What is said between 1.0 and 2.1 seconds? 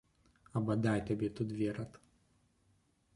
табе тут верад!